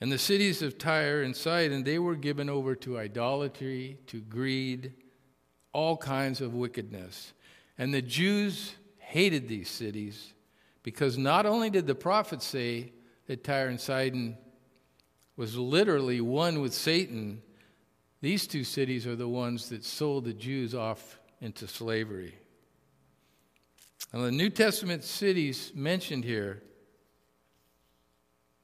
[0.00, 4.92] And the cities of Tyre and Sidon, they were given over to idolatry, to greed,
[5.72, 7.32] all kinds of wickedness.
[7.78, 10.34] And the Jews hated these cities
[10.82, 12.92] because not only did the prophets say
[13.26, 14.36] that Tyre and Sidon
[15.36, 17.42] was literally one with Satan,
[18.20, 22.34] these two cities are the ones that sold the Jews off into slavery.
[24.12, 26.62] And the New Testament cities mentioned here,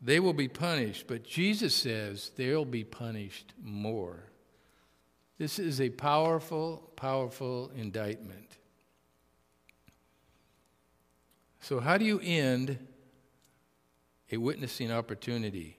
[0.01, 4.25] they will be punished, but Jesus says they'll be punished more.
[5.39, 8.59] This is a powerful, powerful indictment.
[11.61, 12.79] So, how do you end
[14.33, 15.77] a witnessing opportunity.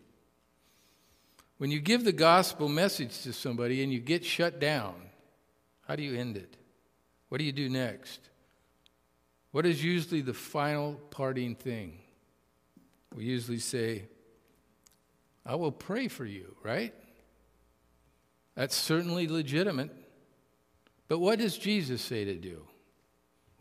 [1.57, 4.95] When you give the gospel message to somebody and you get shut down,
[5.87, 6.55] how do you end it?
[7.29, 8.19] What do you do next?
[9.51, 11.99] What is usually the final parting thing?
[13.15, 14.05] We usually say,
[15.45, 16.93] I will pray for you, right?
[18.55, 19.91] That's certainly legitimate.
[21.07, 22.67] But what does Jesus say to do?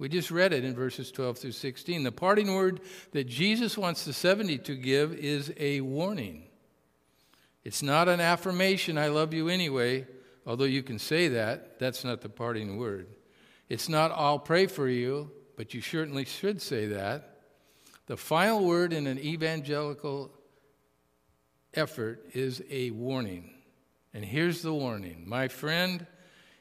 [0.03, 2.03] We just read it in verses 12 through 16.
[2.03, 2.81] The parting word
[3.13, 6.49] that Jesus wants the 70 to give is a warning.
[7.63, 10.09] It's not an affirmation, I love you anyway,
[10.45, 11.79] although you can say that.
[11.79, 13.07] That's not the parting word.
[13.69, 17.45] It's not, I'll pray for you, but you certainly should say that.
[18.07, 20.33] The final word in an evangelical
[21.75, 23.55] effort is a warning.
[24.13, 26.09] And here's the warning My friend,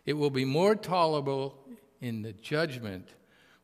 [0.06, 1.58] it will be more tolerable
[2.02, 3.10] in the judgment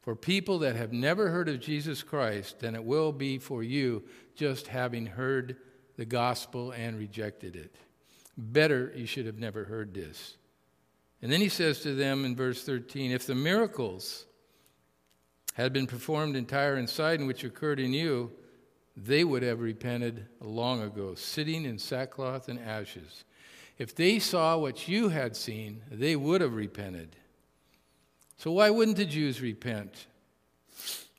[0.08, 4.03] for people that have never heard of Jesus Christ than it will be for you
[4.36, 5.58] just having heard
[5.97, 7.76] the gospel and rejected it.
[8.38, 10.38] Better you should have never heard this.
[11.22, 14.28] And then he says to them in verse 13 If the miracles
[15.55, 18.32] had been performed in Tyre and Sidon, which occurred in you,
[18.95, 23.26] they would have repented long ago, sitting in sackcloth and ashes.
[23.78, 27.18] If they saw what you had seen, they would have repented.
[28.38, 30.07] So, why wouldn't the Jews repent?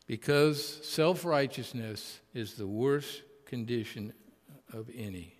[0.06, 4.12] Because self righteousness is the worst condition
[4.72, 5.34] of any.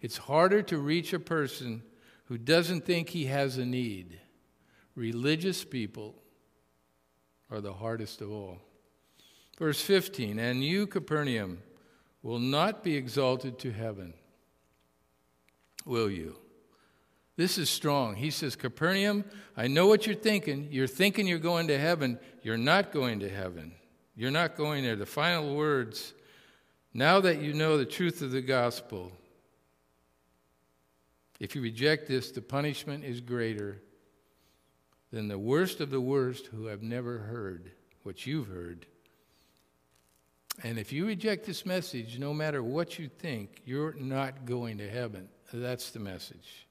[0.00, 1.82] It's harder to reach a person
[2.24, 4.18] who doesn't think he has a need.
[4.94, 6.14] Religious people
[7.50, 8.58] are the hardest of all.
[9.58, 11.62] Verse 15 And you, Capernaum,
[12.22, 14.14] will not be exalted to heaven,
[15.84, 16.36] will you?
[17.36, 18.16] This is strong.
[18.16, 19.24] He says, Capernaum,
[19.56, 20.68] I know what you're thinking.
[20.70, 22.18] You're thinking you're going to heaven.
[22.42, 23.72] You're not going to heaven.
[24.14, 24.96] You're not going there.
[24.96, 26.14] The final words
[26.96, 29.12] now that you know the truth of the gospel,
[31.38, 33.82] if you reject this, the punishment is greater
[35.12, 37.70] than the worst of the worst who have never heard
[38.02, 38.86] what you've heard.
[40.62, 44.88] And if you reject this message, no matter what you think, you're not going to
[44.88, 45.28] heaven.
[45.52, 46.65] That's the message.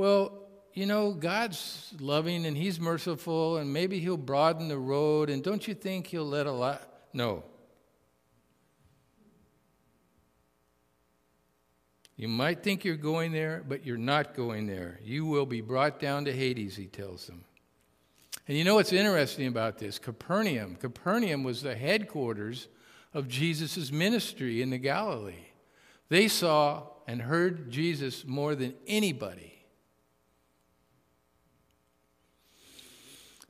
[0.00, 0.32] Well,
[0.72, 5.68] you know, God's loving and He's merciful, and maybe He'll broaden the road, and don't
[5.68, 6.80] you think He'll let a lot?
[7.12, 7.44] No.
[12.16, 14.98] You might think you're going there, but you're not going there.
[15.04, 17.44] You will be brought down to Hades, he tells them.
[18.48, 19.98] And you know what's interesting about this?
[19.98, 20.76] Capernaum.
[20.76, 22.68] Capernaum was the headquarters
[23.12, 25.48] of Jesus' ministry in the Galilee.
[26.08, 29.59] They saw and heard Jesus more than anybody.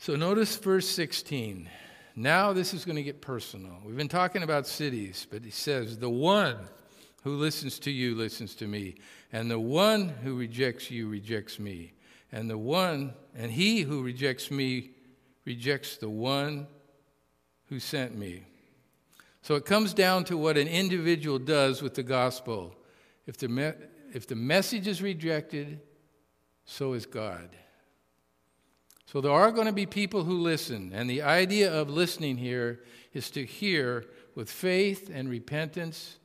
[0.01, 1.69] So notice verse 16.
[2.17, 3.77] Now this is going to get personal.
[3.85, 6.57] We've been talking about cities, but he says, The one
[7.23, 8.95] who listens to you listens to me,
[9.31, 11.93] and the one who rejects you rejects me,
[12.33, 14.93] and the one, and he who rejects me
[15.45, 16.67] rejects the one
[17.67, 18.45] who sent me.
[19.43, 22.75] So it comes down to what an individual does with the gospel.
[23.27, 23.73] If the, me-
[24.15, 25.79] if the message is rejected,
[26.65, 27.51] so is God.
[29.11, 32.85] So there are going to be people who listen, and the idea of listening here
[33.13, 34.05] is to hear
[34.37, 36.21] with faith and repentance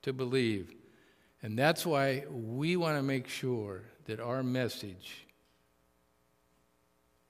[0.00, 0.72] to believe.
[1.42, 5.26] And that's why we want to make sure that our message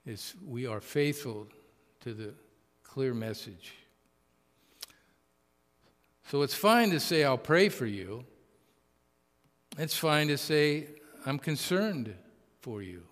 [0.05, 1.49] is we are faithful
[1.99, 2.33] to the
[2.81, 3.73] clear message.
[6.29, 8.23] So it's fine to say, I'll pray for you.
[9.77, 10.87] It's fine to say,
[11.25, 12.15] I'm concerned
[12.61, 13.03] for you.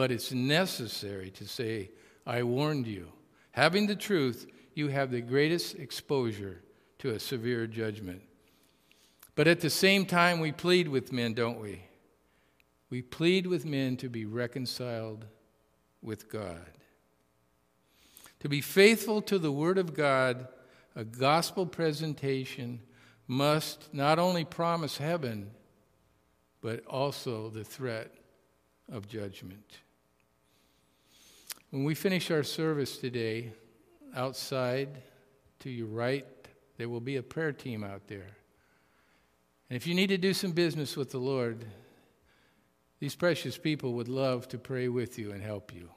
[0.00, 1.90] But it's necessary to say,
[2.26, 3.12] I warned you.
[3.50, 6.62] Having the truth, you have the greatest exposure
[7.00, 8.22] to a severe judgment.
[9.34, 11.82] But at the same time, we plead with men, don't we?
[12.88, 15.26] We plead with men to be reconciled
[16.00, 16.70] with God.
[18.38, 20.48] To be faithful to the Word of God,
[20.96, 22.80] a gospel presentation
[23.28, 25.50] must not only promise heaven,
[26.62, 28.14] but also the threat
[28.90, 29.80] of judgment.
[31.70, 33.52] When we finish our service today,
[34.16, 34.88] outside
[35.60, 36.26] to your right,
[36.78, 38.26] there will be a prayer team out there.
[39.68, 41.64] And if you need to do some business with the Lord,
[42.98, 45.88] these precious people would love to pray with you and help you.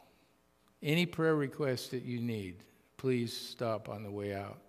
[0.83, 2.63] Any prayer request that you need,
[2.97, 4.59] please stop on the way out.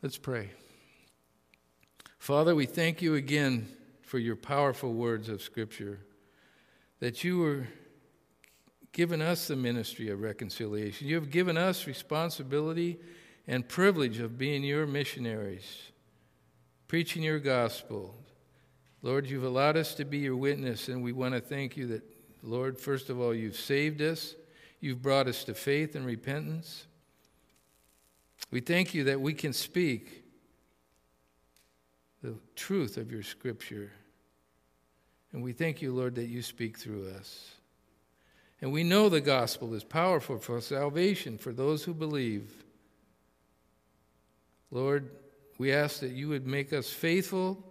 [0.00, 0.50] Let's pray.
[2.18, 3.68] Father, we thank you again
[4.00, 6.00] for your powerful words of Scripture,
[7.00, 7.66] that you were
[8.92, 11.08] given us the ministry of reconciliation.
[11.08, 12.98] You have given us responsibility
[13.46, 15.88] and privilege of being your missionaries
[16.88, 18.14] preaching your gospel.
[19.02, 22.02] Lord, you've allowed us to be your witness, and we want to thank you that,
[22.42, 24.34] Lord, first of all, you've saved us,
[24.80, 26.86] you've brought us to faith and repentance.
[28.50, 30.24] We thank you that we can speak
[32.22, 33.92] the truth of your scripture.
[35.32, 37.57] And we thank you, Lord, that you speak through us.
[38.60, 42.64] And we know the gospel is powerful for salvation for those who believe.
[44.70, 45.10] Lord,
[45.58, 47.62] we ask that you would make us faithful,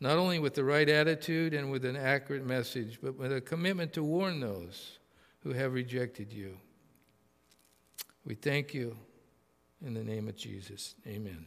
[0.00, 3.92] not only with the right attitude and with an accurate message, but with a commitment
[3.94, 4.98] to warn those
[5.40, 6.58] who have rejected you.
[8.24, 8.96] We thank you
[9.84, 10.94] in the name of Jesus.
[11.06, 11.46] Amen.